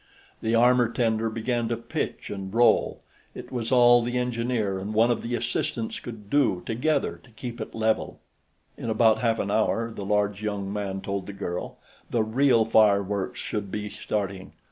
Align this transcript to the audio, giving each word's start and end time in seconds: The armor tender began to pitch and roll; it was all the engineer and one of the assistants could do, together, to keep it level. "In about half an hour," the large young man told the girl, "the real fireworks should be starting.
The 0.41 0.55
armor 0.55 0.89
tender 0.89 1.29
began 1.29 1.67
to 1.69 1.77
pitch 1.77 2.31
and 2.31 2.51
roll; 2.51 3.03
it 3.35 3.51
was 3.51 3.71
all 3.71 4.01
the 4.01 4.17
engineer 4.17 4.79
and 4.79 4.95
one 4.95 5.11
of 5.11 5.21
the 5.21 5.35
assistants 5.35 5.99
could 5.99 6.27
do, 6.27 6.63
together, 6.65 7.21
to 7.23 7.29
keep 7.29 7.61
it 7.61 7.75
level. 7.75 8.19
"In 8.77 8.89
about 8.89 9.19
half 9.21 9.37
an 9.37 9.51
hour," 9.51 9.91
the 9.91 10.03
large 10.03 10.41
young 10.41 10.73
man 10.73 11.01
told 11.01 11.27
the 11.27 11.33
girl, 11.33 11.77
"the 12.09 12.23
real 12.23 12.65
fireworks 12.65 13.39
should 13.39 13.69
be 13.69 13.89
starting. 13.89 14.53